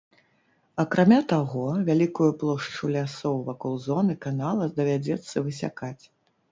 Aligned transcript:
Акрамя 0.83 1.19
таго, 1.33 1.65
вялікую 1.91 2.31
плошчу 2.45 2.91
лясоў 2.97 3.37
вакол 3.51 3.73
зоны 3.87 4.13
канала 4.29 4.75
давядзецца 4.81 5.35
высякаць. 5.51 5.99